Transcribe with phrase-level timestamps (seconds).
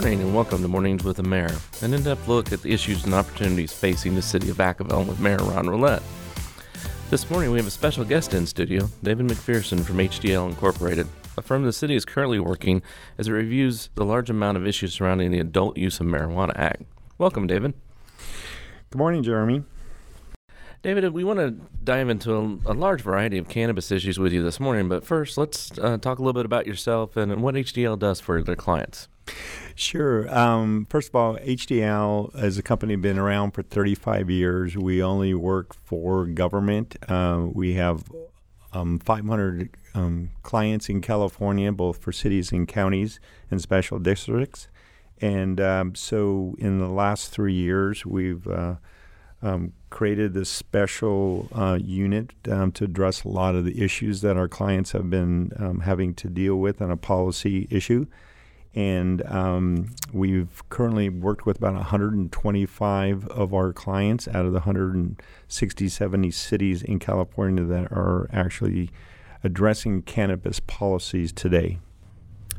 [0.00, 3.04] morning and welcome to Mornings with the Mayor, an in depth look at the issues
[3.04, 6.02] and opportunities facing the city of Vacaville with Mayor Ron Rowlett.
[7.10, 11.42] This morning we have a special guest in studio, David McPherson from HDL Incorporated, a
[11.42, 12.80] firm the city is currently working
[13.18, 16.84] as it reviews the large amount of issues surrounding the Adult Use of Marijuana Act.
[17.18, 17.74] Welcome, David.
[18.88, 19.64] Good morning, Jeremy.
[20.80, 21.50] David, we want to
[21.84, 25.36] dive into a, a, large variety of cannabis issues with you this morning, but first,
[25.36, 28.56] let's uh, talk a little bit about yourself and, and what HDL does for their
[28.56, 29.06] clients.
[29.80, 30.28] Sure.
[30.36, 34.76] Um, first of all, HDL as a company been around for 35 years.
[34.76, 36.96] We only work for government.
[37.08, 38.04] Uh, we have
[38.74, 43.20] um, 500 um, clients in California, both for cities and counties
[43.50, 44.68] and special districts.
[45.18, 48.74] And um, so, in the last three years, we've uh,
[49.40, 54.36] um, created this special uh, unit um, to address a lot of the issues that
[54.36, 58.04] our clients have been um, having to deal with on a policy issue.
[58.74, 65.88] And um, we've currently worked with about 125 of our clients out of the 160,
[65.88, 68.90] 70 cities in California that are actually
[69.42, 71.78] addressing cannabis policies today.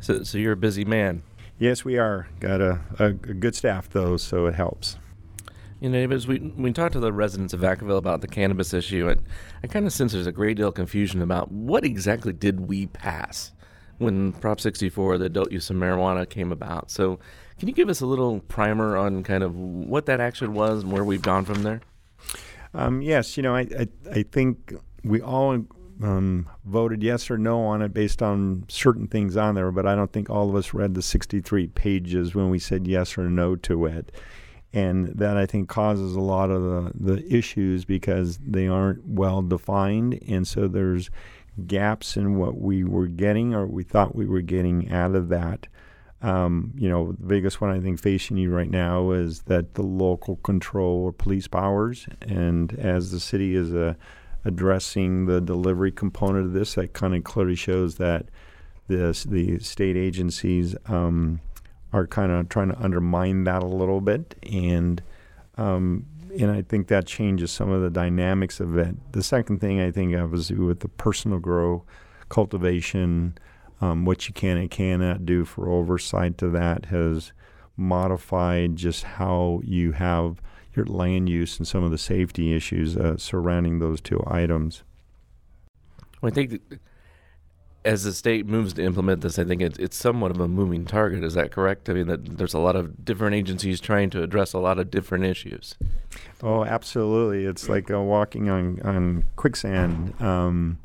[0.02, 1.24] So, so you're a busy man.
[1.58, 2.28] Yes, we are.
[2.40, 4.98] Got a, a, a good staff, though, so it helps.
[5.80, 9.10] You know, as we we talked to the residents of Vacaville about the cannabis issue,
[9.10, 9.24] and
[9.64, 12.86] I kind of sense there's a great deal of confusion about what exactly did we
[12.88, 13.52] pass
[14.02, 16.92] when Prop 64, the adult use of marijuana, came about.
[16.92, 17.20] So,
[17.60, 20.92] can you give us a little primer on kind of what that action was and
[20.92, 21.82] where we've gone from there?
[22.74, 25.66] Um, yes, you know, I, I, I think we all
[26.02, 29.96] um, voted yes or no on it based on certain things on there, but I
[29.96, 33.56] don't think all of us read the 63 pages when we said yes or no
[33.58, 34.12] to it
[34.74, 39.42] and that I think causes a lot of the, the issues because they aren't well
[39.42, 41.10] defined, and so there's
[41.68, 45.68] gaps in what we were getting or we thought we were getting out of that.
[46.22, 49.82] Um, you know, the biggest one I think facing you right now is that the
[49.82, 53.96] local control or police powers, and as the city is uh,
[54.46, 58.26] addressing the delivery component of this, that kind of clearly shows that
[58.88, 60.76] this the state agencies.
[60.88, 61.42] Um,
[61.94, 65.02] are kind of trying to undermine that a little bit, and
[65.58, 66.06] um,
[66.40, 68.96] and I think that changes some of the dynamics of it.
[69.12, 71.84] The second thing I think of is with the personal grow
[72.30, 73.38] cultivation,
[73.82, 77.34] um, what you can and cannot do for oversight to that has
[77.76, 80.42] modified just how you have
[80.76, 84.84] your land use and some of the safety issues uh, surrounding those two items.
[86.24, 86.62] I think
[87.84, 90.86] as the state moves to implement this, I think it's, it's somewhat of a moving
[90.86, 91.24] target.
[91.24, 91.90] Is that correct?
[91.90, 94.92] I mean, that there's a lot of different agencies trying to address a lot of
[94.92, 95.76] different issues.
[96.44, 97.46] Oh, absolutely!
[97.46, 100.20] It's like uh, walking on on quicksand.
[100.22, 100.80] Um,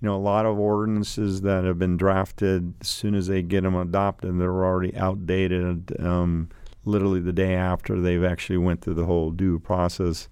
[0.00, 3.62] you know, a lot of ordinances that have been drafted, as soon as they get
[3.62, 5.96] them adopted, they're already outdated.
[6.00, 6.50] Um,
[6.84, 10.28] literally the day after they've actually went through the whole due process.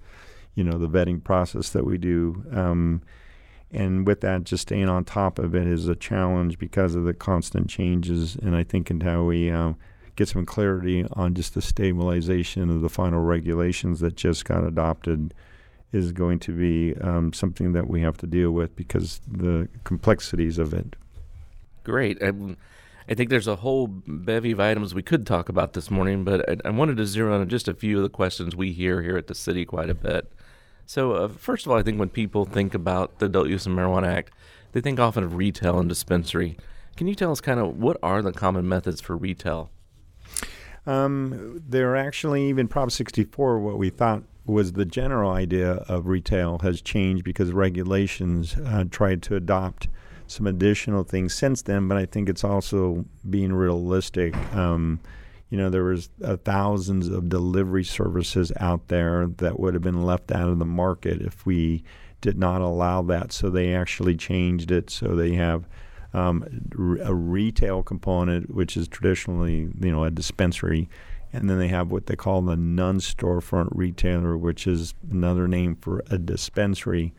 [0.57, 2.45] You know, the vetting process that we do.
[2.53, 3.03] Um,
[3.73, 7.15] and with that, just staying on top of it is a challenge because of the
[7.15, 8.37] constant changes.
[8.37, 9.77] And I think until we um,
[10.17, 15.33] get some clarity on just the stabilization of the final regulations that just got adopted
[15.93, 20.59] is going to be um, something that we have to deal with because the complexities
[20.59, 20.97] of it.
[21.85, 22.23] Great.
[22.23, 22.33] I,
[23.09, 26.49] I, think there's a whole bevy of items we could talk about this morning, but
[26.49, 29.03] I, I wanted to zero in on just a few of the questions we hear
[29.03, 30.31] here at the city quite a bit.
[30.91, 33.71] So, uh, first of all, I think when people think about the Adult Use of
[33.71, 34.33] Marijuana Act,
[34.73, 36.57] they think often of retail and dispensary.
[36.97, 39.71] Can you tell us kind of what are the common methods for retail?
[40.87, 46.59] Um, they're actually even Prop 64, what we thought was the general idea of retail
[46.63, 49.87] has changed because regulations uh, tried to adopt
[50.27, 54.37] some additional things since then, but I think it's also being realistic.
[54.57, 54.99] Um,
[55.51, 60.03] you know, there was uh, thousands of delivery services out there that would have been
[60.03, 61.83] left out of the market if we
[62.21, 63.33] did not allow that.
[63.33, 64.91] So they actually changed it.
[64.91, 65.67] So they have
[66.15, 66.45] um,
[67.03, 70.89] a retail component, which is traditionally, you know, a dispensary,
[71.33, 76.03] and then they have what they call the non-storefront retailer, which is another name for
[76.11, 77.13] a dispensary.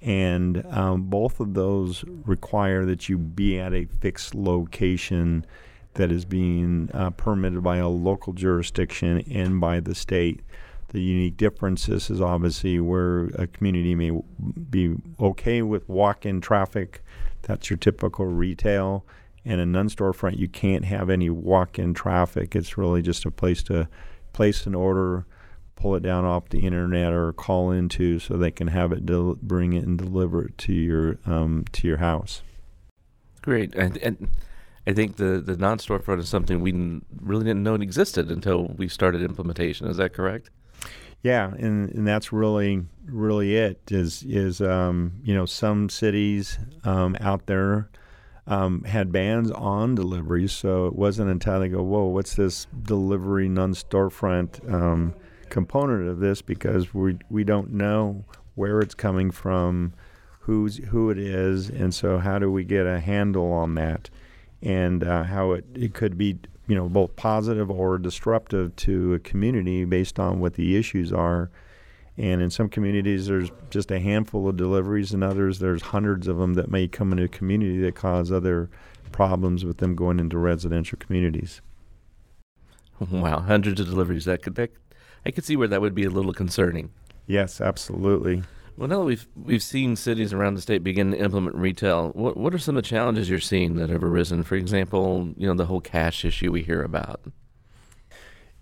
[0.00, 5.44] And um, both of those require that you be at a fixed location
[5.94, 10.40] that is being uh, permitted by a local jurisdiction and by the state.
[10.88, 14.18] The unique differences is obviously where a community may
[14.70, 17.02] be okay with walk-in traffic.
[17.42, 19.04] That's your typical retail.
[19.44, 22.56] And a non-storefront, you can't have any walk-in traffic.
[22.56, 23.88] It's really just a place to
[24.32, 25.26] place an order,
[25.74, 29.36] pull it down off the internet, or call into so they can have it del-
[29.42, 32.42] bring it and deliver it to your um, to your house.
[33.42, 33.74] Great.
[33.74, 34.28] And, and
[34.88, 36.72] I think the the non storefront is something we
[37.20, 39.86] really didn't know existed until we started implementation.
[39.86, 40.48] Is that correct?
[41.22, 43.82] Yeah, and, and that's really really it.
[43.90, 47.90] Is is um, you know some cities um, out there
[48.46, 53.46] um, had bans on deliveries, so it wasn't until they go, whoa, what's this delivery
[53.46, 55.14] non storefront um,
[55.50, 56.40] component of this?
[56.40, 58.24] Because we we don't know
[58.54, 59.92] where it's coming from,
[60.40, 64.08] who's who it is, and so how do we get a handle on that,
[64.62, 69.18] and uh, how it, it could be you know both positive or disruptive to a
[69.18, 71.50] community based on what the issues are.
[72.16, 76.36] And in some communities, there's just a handful of deliveries, and others, there's hundreds of
[76.36, 78.68] them that may come into a community that cause other
[79.12, 81.60] problems with them going into residential communities.
[83.12, 84.24] Wow, hundreds of deliveries.
[84.24, 84.72] That could, that,
[85.24, 86.90] I could see where that would be a little concerning.
[87.28, 88.42] Yes, absolutely.
[88.78, 92.36] Well, now that we've we've seen cities around the state begin to implement retail, what
[92.36, 94.44] what are some of the challenges you're seeing that have arisen?
[94.44, 97.20] For example, you know the whole cash issue we hear about.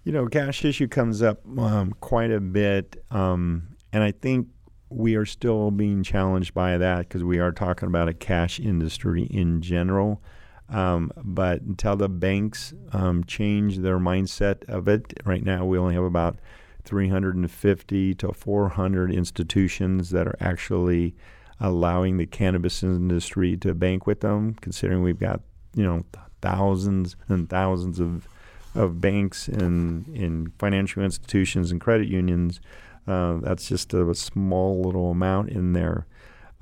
[0.04, 4.48] You know, cash issue comes up um, quite a bit, um, and I think
[4.88, 9.24] we are still being challenged by that because we are talking about a cash industry
[9.24, 10.22] in general.
[10.70, 15.94] Um, but until the banks um, change their mindset of it, right now we only
[15.94, 16.38] have about
[16.86, 21.14] 350 to 400 institutions that are actually
[21.60, 24.54] allowing the cannabis industry to bank with them.
[24.60, 25.40] Considering we've got
[25.74, 26.04] you know
[26.40, 28.28] thousands and thousands of
[28.74, 32.60] of banks and in financial institutions and credit unions.
[33.06, 36.06] Uh, that's just a, a, small little amount in there.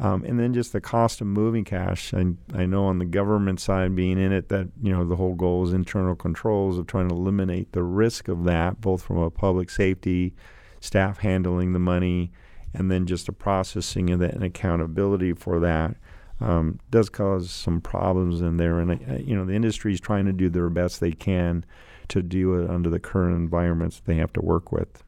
[0.00, 2.12] Um, and then just the cost of moving cash.
[2.12, 5.34] I, I know on the government side, being in it, that you know the whole
[5.34, 9.30] goal is internal controls of trying to eliminate the risk of that, both from a
[9.30, 10.34] public safety,
[10.80, 12.32] staff handling the money,
[12.72, 15.94] and then just the processing of that and accountability for that.
[16.40, 20.26] Um, does cause some problems in there, and uh, you know the industry is trying
[20.26, 21.64] to do their best they can
[22.08, 25.03] to do it under the current environments they have to work with.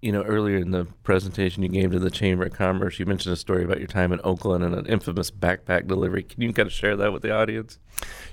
[0.00, 3.32] You know, earlier in the presentation you gave to the Chamber of Commerce, you mentioned
[3.32, 6.24] a story about your time in Oakland and an infamous backpack delivery.
[6.24, 7.78] Can you kind of share that with the audience?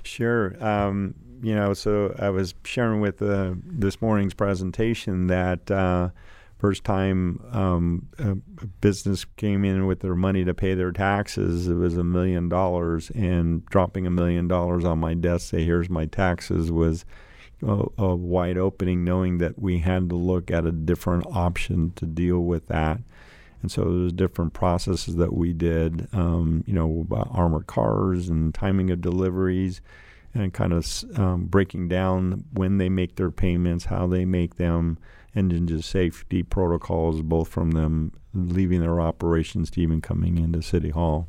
[0.02, 0.56] Sure.
[0.64, 6.10] Um, you know, so I was sharing with uh, this morning's presentation that uh,
[6.58, 8.34] first time um, a
[8.80, 13.10] business came in with their money to pay their taxes, it was a million dollars,
[13.10, 17.04] and dropping a million dollars on my desk, say, "Here's my taxes," was
[17.62, 22.06] a, a, wide opening, knowing that we had to look at a different option to
[22.06, 23.00] deal with that.
[23.62, 28.54] And so there's different processes that we did, um, you know, about armored cars and
[28.54, 29.80] timing of deliveries,
[30.34, 30.86] and kind of
[31.18, 34.98] um, breaking down when they make their payments, how they make them,
[35.34, 40.60] and then just safety protocols, both from them leaving their operations to even coming into
[40.62, 41.28] City Hall.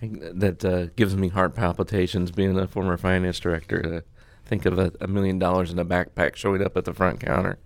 [0.00, 4.04] That uh, gives me heart palpitations being a former finance director.
[4.52, 7.56] Think of a, a million dollars in a backpack showing up at the front counter.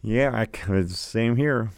[0.00, 0.90] Yeah, I, could.
[0.90, 1.68] same here.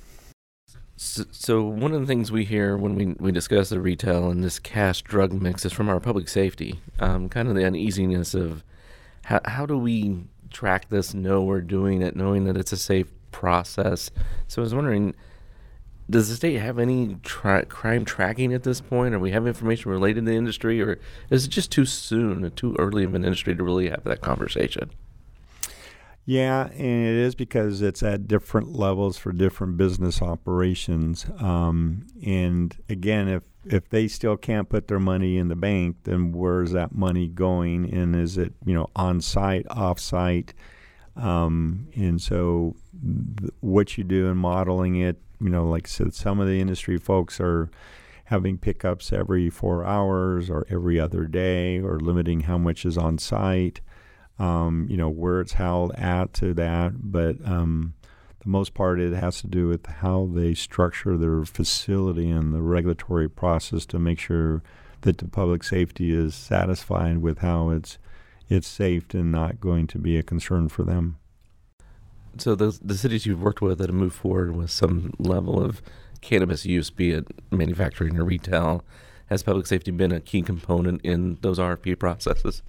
[0.95, 4.45] So, so, one of the things we hear when we, we discuss the retail and
[4.45, 8.63] this cash drug mix is from our public safety, um, kind of the uneasiness of
[9.25, 13.11] how, how do we track this, know we're doing it, knowing that it's a safe
[13.33, 14.13] process.
[14.47, 15.17] So I was wondering,
[16.11, 19.15] does the state have any crime tracking at this point?
[19.15, 20.99] Or we have information related to the industry, or
[21.31, 24.91] is it just too soon, too early of an industry to really have that conversation?
[26.25, 31.27] Yeah, and it is because it's at different levels for different business operations.
[31.39, 36.33] Um, and again, if if they still can't put their money in the bank, then
[36.33, 37.93] where's that money going?
[37.93, 40.55] And is it you know on site, off site?
[41.17, 42.77] Um, and so,
[43.39, 46.61] th- what you do in modeling it you know, like I said, some of the
[46.61, 47.71] industry folks are
[48.27, 53.19] having pickups every four hours or every other day or limiting how much is on
[53.19, 53.81] site,
[54.39, 56.93] um, you know, where it's held at to that.
[57.13, 57.95] But um,
[58.41, 62.63] the most part, it has to do with how they structure their facility and the
[62.63, 64.63] regulatory process to make sure
[65.03, 67.99] that the public safety is satisfied with how it's
[68.49, 71.17] it's safe and not going to be a concern for them.
[72.39, 75.83] So the the cities you've worked with that have moved forward with some level of
[76.21, 78.85] cannabis use, be it manufacturing or retail,
[79.27, 82.63] has public safety been a key component in those RFP processes?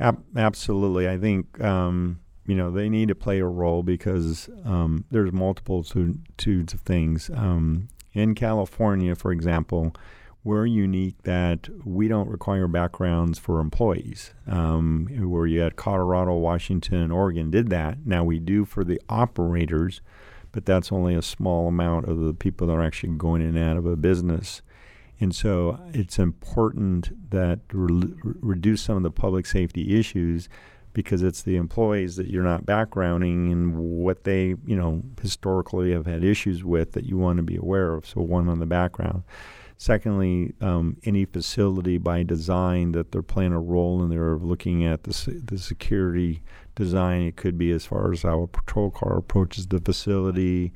[0.00, 5.04] Ab- absolutely, I think um, you know they need to play a role because um,
[5.10, 7.30] there's multitudes of things.
[7.34, 9.94] Um, in California, for example,
[10.44, 14.32] we're unique that we don't require backgrounds for employees.
[14.46, 18.06] Um, where you had Colorado, Washington, Oregon did that.
[18.06, 20.00] Now we do for the operators,
[20.52, 23.58] but that's only a small amount of the people that are actually going in and
[23.58, 24.62] out of a business.
[25.20, 30.48] And so it's important that re- reduce some of the public safety issues
[30.92, 36.06] because it's the employees that you're not backgrounding and what they, you know, historically have
[36.06, 38.06] had issues with that you want to be aware of.
[38.06, 39.22] So one on the background.
[39.80, 44.84] Secondly, um, any facility by design that they're playing a role in there of looking
[44.84, 46.42] at the, the security
[46.74, 47.22] design.
[47.22, 50.72] It could be as far as how a patrol car approaches the facility,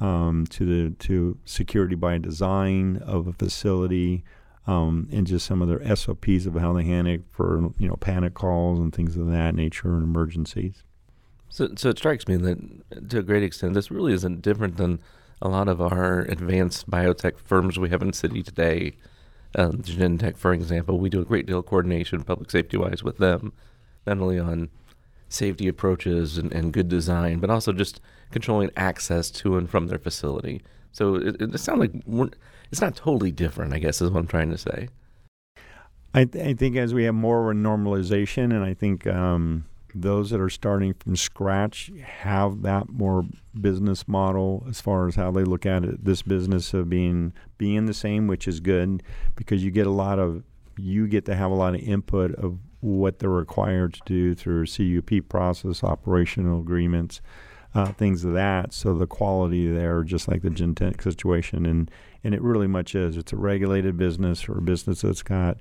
[0.00, 4.24] um, to the to security by design of a facility,
[4.66, 7.96] um, and just some of their SOPs of how they handle it for you know
[7.96, 10.82] panic calls and things of that nature and emergencies.
[11.50, 15.00] So, so it strikes me that to a great extent, this really isn't different than
[15.42, 18.96] a lot of our advanced biotech firms we have in city today.
[19.54, 23.18] Um, Genentech, for example, we do a great deal of coordination, public safety wise, with
[23.18, 23.52] them,
[24.06, 24.68] not only on
[25.28, 29.98] safety approaches and, and good design, but also just controlling access to and from their
[29.98, 30.62] facility.
[30.92, 31.92] So it, it sounds like
[32.70, 34.88] it's not totally different, I guess, is what I'm trying to say.
[36.12, 40.40] I, th- I think as we have more normalization, and I think um, those that
[40.40, 43.24] are starting from scratch have that more
[43.60, 46.04] business model as far as how they look at it.
[46.04, 49.02] This business of being being the same, which is good
[49.36, 50.42] because you get a lot of
[50.76, 54.66] you get to have a lot of input of what they're required to do through
[54.66, 57.20] CUP process, operational agreements,
[57.74, 58.72] uh, things of that.
[58.72, 61.90] So the quality there, just like the Genentech situation, and
[62.22, 63.16] and it really much is.
[63.16, 65.58] It's a regulated business or a business that's got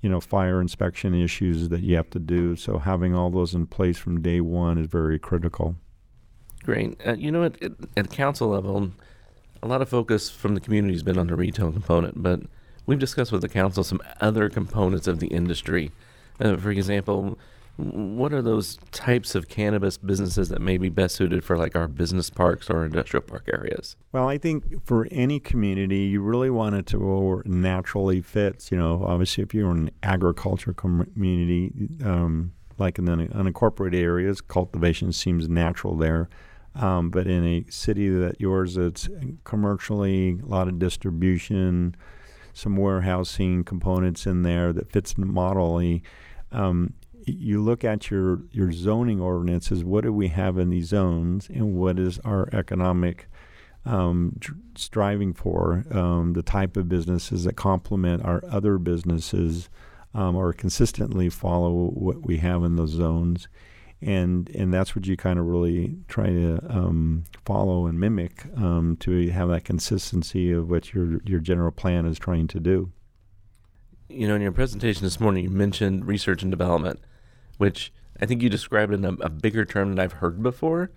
[0.00, 2.56] you know, fire inspection issues that you have to do.
[2.56, 5.76] So having all those in place from day one is very critical.
[6.64, 7.00] Great.
[7.06, 7.56] Uh, you know, at,
[7.96, 8.90] at council level,
[9.62, 12.40] a lot of focus from the community has been on the retail component, but
[12.86, 15.90] we've discussed with the council some other components of the industry.
[16.40, 17.38] Uh, for example,
[17.78, 21.86] what are those types of cannabis businesses that may be best suited for like our
[21.86, 23.94] business parks or industrial park areas?
[24.10, 28.72] Well, I think for any community, you really want it to naturally fits.
[28.72, 31.72] You know, obviously, if you're in an agriculture community,
[32.04, 36.28] um, like in the unincorporated areas, cultivation seems natural there.
[36.74, 39.08] Um, but in a city that yours, it's
[39.44, 41.94] commercially a lot of distribution,
[42.54, 46.02] some warehousing components in there that fits the.
[46.50, 46.94] Um,
[47.32, 49.84] you look at your your zoning ordinances.
[49.84, 53.28] What do we have in these zones, and what is our economic
[53.84, 54.38] um,
[54.76, 55.84] striving for?
[55.90, 59.68] Um, the type of businesses that complement our other businesses,
[60.14, 63.48] um, or consistently follow what we have in those zones,
[64.00, 68.96] and and that's what you kind of really try to um, follow and mimic um,
[69.00, 72.92] to have that consistency of what your your general plan is trying to do.
[74.08, 77.00] You know, in your presentation this morning, you mentioned research and development
[77.58, 80.90] which I think you described in a, a bigger term than I've heard before.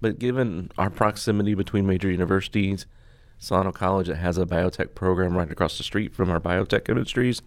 [0.00, 2.86] But given our proximity between major universities,
[3.38, 7.40] Solano College that has a biotech program right across the street from our biotech industries,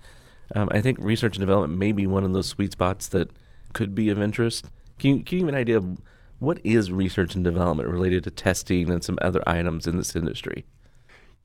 [0.56, 3.32] um, I think research and development may be one of those sweet spots that
[3.74, 4.66] could be of interest.
[4.98, 6.00] Can you, can you give an idea of
[6.40, 10.66] what is research and development related to testing and some other items in this industry?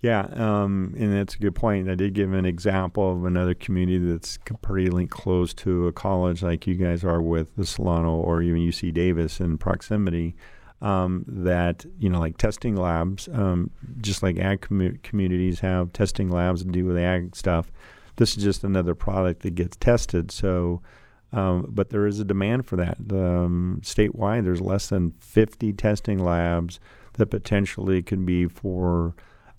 [0.04, 1.88] Yeah, um, and that's a good point.
[1.88, 6.42] I did give an example of another community that's pretty linked close to a college
[6.42, 10.37] like you guys are with the Solano or even UC Davis in proximity.
[10.82, 13.70] Um, that you know, like testing labs, um,
[14.02, 17.73] just like ag com- communities have testing labs to do with ag stuff.
[18.16, 20.30] This is just another product that gets tested.
[20.30, 20.82] So,
[21.32, 22.99] um, but there is a demand for that.
[23.11, 26.78] Um, statewide, there's less than 50 testing labs
[27.14, 29.14] that potentially can be for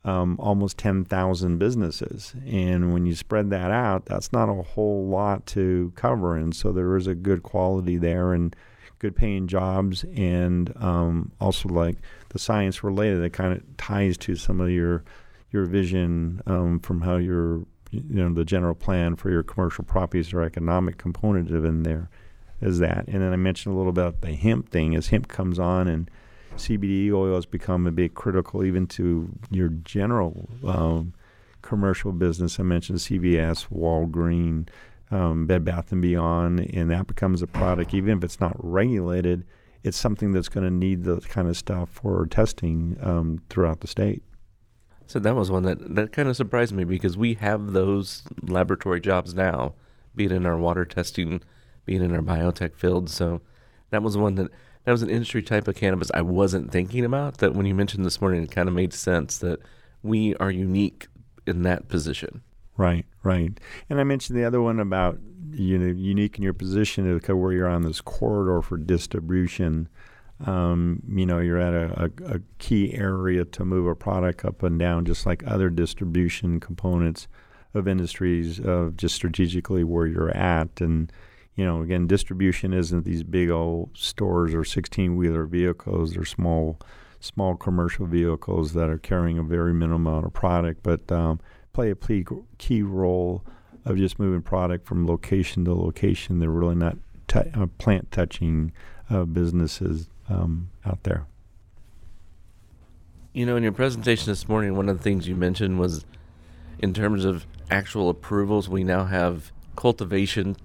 [0.06, 2.36] um, almost 10,000 businesses.
[2.46, 6.38] And when you spread that out, that's not a whole lot to cover.
[6.38, 8.56] And so there is a good quality there and
[9.00, 10.06] good paying jobs.
[10.16, 11.98] And um, also, like
[12.30, 15.04] the science related, it kind of ties to some of your
[15.52, 20.34] your vision um, from how your you know the general plan for your commercial properties
[20.34, 22.10] or economic component of in there
[22.62, 23.06] is that.
[23.08, 26.12] And then I mentioned a little about the hemp thing as hemp comes on and
[26.58, 31.14] CBD oil has become a bit critical even to your general um,
[31.62, 32.60] commercial business.
[32.60, 34.70] I mentioned CVS, Walgreen,
[35.12, 37.94] um, Bed Bath and Beyond, and that becomes a product.
[37.94, 39.46] Even if it's not regulated,
[39.84, 43.88] it's something that's going to need the kind of stuff for testing um, throughout the
[43.88, 44.24] state.
[45.08, 49.00] So that was one that that kind of surprised me because we have those laboratory
[49.00, 49.76] jobs now,
[50.16, 51.42] be it in our water testing,
[51.86, 53.10] be it in our biotech field.
[53.10, 53.42] So
[53.92, 54.50] that was one that
[54.86, 57.40] that was an industry type of cannabis I wasn't thinking about.
[57.40, 59.60] That when you mentioned this morning, it kind of made sense that
[60.04, 61.08] we are unique
[61.46, 62.42] in that position.
[62.78, 63.60] Right, right.
[63.90, 65.20] And I mentioned the other one about
[65.52, 69.90] you know unique in your position of where you're on this corridor for distribution.
[70.46, 74.64] Um, you know, you're at a, a, a, key area to move a product up
[74.64, 77.30] and down, just like other distribution components
[77.74, 81.10] of industries of just strategically where you're at and
[81.56, 86.14] you know again distribution isn't these big old stores or 16 wheeler vehicles.
[86.14, 86.80] They're small
[87.20, 91.40] small commercial vehicles that are carrying a very minimal amount of product but um,
[91.74, 92.24] play a key,
[92.58, 93.44] key role
[93.84, 96.40] of just moving product from location to location.
[96.40, 96.98] They're really not
[97.28, 98.72] t- uh, plant touching
[99.10, 101.26] uh, businesses um, out there.
[103.34, 106.06] You know in your presentation this morning one of the things you mentioned was
[106.80, 110.56] in terms of actual approvals, we now have cultivation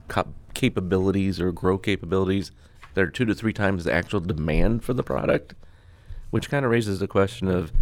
[0.54, 2.52] capabilities or grow capabilities
[2.94, 5.54] that are two to three times the actual demand for the product,
[6.30, 7.72] which kind of raises the question of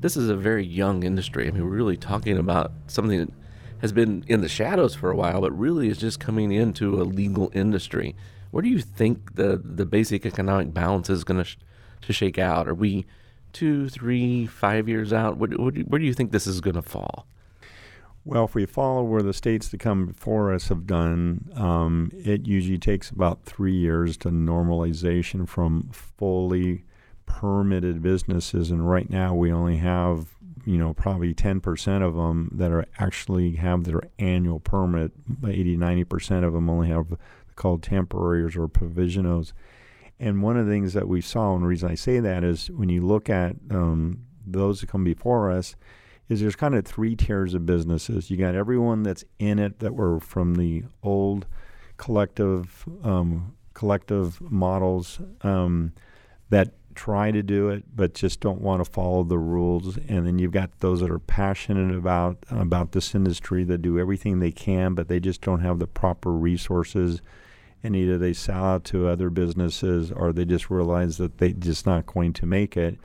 [0.00, 1.46] this is a very young industry.
[1.46, 3.32] I mean, we're really talking about something that
[3.80, 7.04] has been in the shadows for a while, but really is just coming into a
[7.04, 8.14] legal industry.
[8.50, 11.56] Where do you think the the basic economic balance is going to sh-
[12.02, 12.68] to shake out?
[12.68, 13.06] Are we
[13.52, 15.36] two, three, five years out?
[15.36, 17.26] Where, where, do, where do you think this is going to fall?
[18.24, 22.46] Well, if we follow where the states that come before us have done, um, it
[22.46, 26.84] usually takes about three years to normalization from fully
[27.24, 28.70] permitted businesses.
[28.70, 30.36] And right now, we only have,
[30.66, 35.12] you know, probably 10% of them that are actually have their annual permit.
[35.46, 37.16] 80, 90% of them only have
[37.56, 39.52] called temporaries or provisionals
[40.18, 42.70] And one of the things that we saw, and the reason I say that is
[42.70, 45.74] when you look at um, those that come before us,
[46.30, 48.30] is there's kind of three tiers of businesses.
[48.30, 51.46] You got everyone that's in it that were from the old
[51.96, 55.92] collective um, collective models um,
[56.48, 59.98] that try to do it but just don't want to follow the rules.
[60.08, 64.38] And then you've got those that are passionate about about this industry that do everything
[64.38, 67.20] they can but they just don't have the proper resources.
[67.82, 71.86] And either they sell out to other businesses or they just realize that they're just
[71.86, 72.98] not going to make it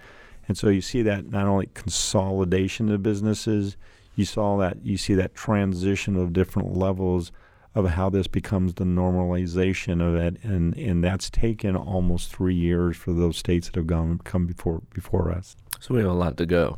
[0.47, 3.77] and so you see that not only consolidation of businesses,
[4.15, 7.31] you saw that you see that transition of different levels
[7.73, 12.95] of how this becomes the normalization of it, and and that's taken almost three years
[12.95, 15.55] for those states that have gone come before before us.
[15.81, 16.77] So we have a lot to go.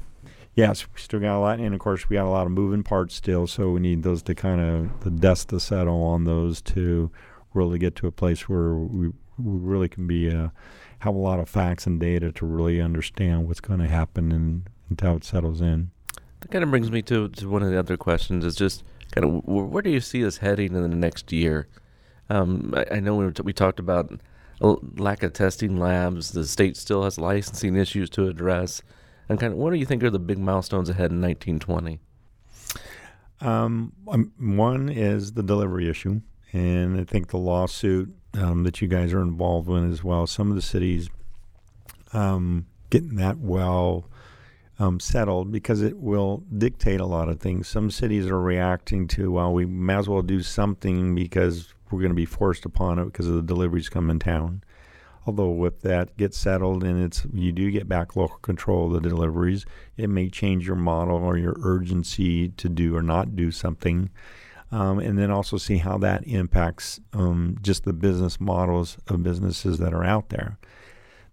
[0.56, 2.82] Yes, we still got a lot, and of course we got a lot of moving
[2.82, 3.45] parts still.
[3.45, 7.12] So we need those to kind of the dust to settle on those to
[7.53, 10.34] really get to a place where we, we really can be.
[10.34, 10.49] Uh,
[10.99, 14.69] have a lot of facts and data to really understand what's going to happen and
[14.89, 15.91] until it settles in.
[16.41, 19.25] That kind of brings me to, to one of the other questions is just kind
[19.25, 21.67] of where do you see us heading in the next year?
[22.29, 24.19] Um, I, I, know we, t- we talked about
[24.60, 26.31] lack of testing labs.
[26.31, 28.81] The state still has licensing issues to address.
[29.29, 31.99] And kind of what do you think are the big milestones ahead in 1920?
[33.39, 36.21] Um, um, one is the delivery issue.
[36.53, 40.28] And I think the lawsuit um, that you guys are involved in as well.
[40.28, 41.10] Some of the cities
[42.13, 44.06] um, getting that well
[44.80, 47.67] um, settled because it will dictate a lot of things.
[47.67, 52.12] Some cities are reacting to, well, we may as well do something because we're going
[52.12, 54.63] to be forced upon it because of the deliveries come in town.
[55.26, 59.10] Although if that gets settled and it's you do get back local control of the
[59.10, 59.65] deliveries,
[59.97, 64.10] it may change your model or your urgency to do or not do something
[64.71, 69.77] um, and then also see how that impacts um, just the business models of businesses
[69.80, 70.58] that are out there.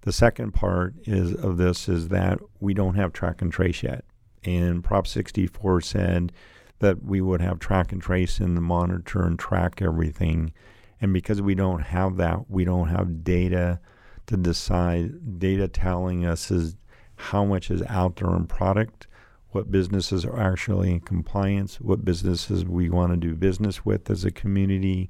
[0.02, 4.04] The second part is of this is that we don't have track and trace yet,
[4.44, 6.32] and Prop 64 said
[6.80, 10.52] that we would have track and trace and monitor and track everything,
[11.00, 13.80] and because we don't have that, we don't have data
[14.26, 15.38] to decide.
[15.38, 16.76] Data telling us is
[17.16, 19.06] how much is out there in product
[19.54, 24.24] what businesses are actually in compliance, what businesses we want to do business with as
[24.24, 25.08] a community,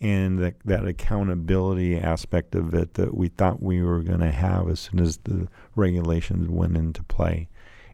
[0.00, 4.68] and that, that accountability aspect of it that we thought we were going to have
[4.68, 7.48] as soon as the regulations went into play.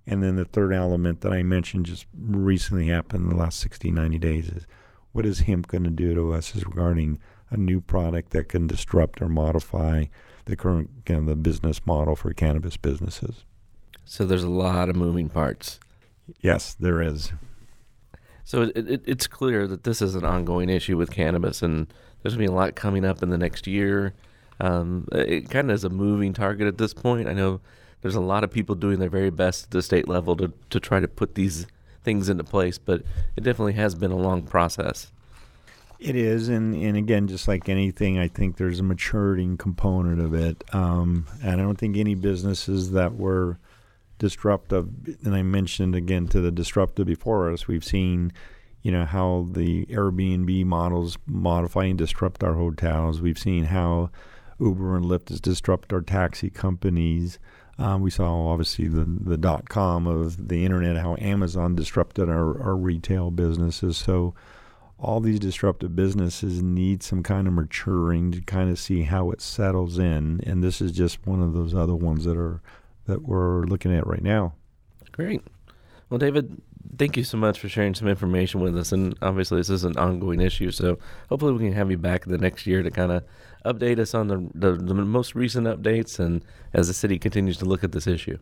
[0.07, 3.91] And then the third element that I mentioned just recently happened in the last 60,
[3.91, 4.67] 90 days is
[5.13, 7.19] what is hemp going to do to us as regarding
[7.51, 10.05] a new product that can disrupt or modify
[10.47, 13.45] the current the business model for cannabis businesses.
[14.07, 15.79] So there's a lot of moving parts.
[16.41, 17.33] Yes, there is.
[18.45, 21.89] So it, it, it's clear that this is an ongoing issue with cannabis, and
[22.23, 24.15] there's going to be a lot coming up in the next year.
[24.61, 27.29] Um, it kind of is a moving target at this point.
[27.29, 27.61] I know
[28.01, 30.79] there's a lot of people doing their very best at the state level to, to
[30.79, 31.67] try to put these
[32.05, 33.03] things into place, but
[33.35, 35.11] it definitely has been a long process.
[35.99, 40.35] It is, and, and again, just like anything, I think there's a maturing component of
[40.35, 40.63] it.
[40.73, 43.59] Um, and I don't think any businesses that were
[44.19, 44.89] disruptive,
[45.25, 48.33] and I mentioned again to the disruptive before us, we've seen,
[48.83, 53.21] you know, how the Airbnb models modify and disrupt our hotels.
[53.21, 54.11] We've seen how
[54.59, 57.39] Uber and Lyft has disrupted our taxi companies.
[57.79, 62.59] Uh, we saw obviously the the dot com of the internet, how Amazon disrupted our,
[62.63, 63.99] our retail businesses.
[63.99, 64.35] So
[64.99, 69.43] all these disruptive businesses need some kind of maturing to kind of see how it
[69.43, 70.41] settles in.
[70.47, 72.63] And this is just one of those other ones that are
[73.07, 74.55] that we're looking at right now.
[75.13, 75.43] Great.
[76.11, 76.61] Well, David,
[76.99, 78.93] thank you so much for sharing some information with us.
[78.93, 82.39] And obviously, this is an ongoing issue, so hopefully, we can have you back the
[82.39, 83.25] next year to kind of
[83.65, 87.65] update us on the, the, the most recent updates and as the city continues to
[87.65, 88.39] look at this issue.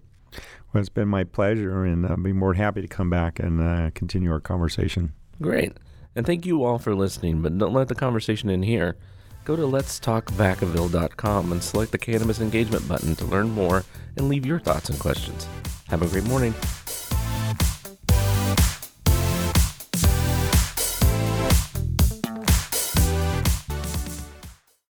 [0.73, 3.61] Well, it's been my pleasure, and I'll be more than happy to come back and
[3.61, 5.13] uh, continue our conversation.
[5.41, 5.77] Great.
[6.17, 8.97] And thank you all for listening, but don't let the conversation in here.
[9.45, 13.85] Go to letstalkvacaville.com and select the Cannabis Engagement button to learn more
[14.17, 15.47] and leave your thoughts and questions.
[15.89, 16.55] Have a great morning.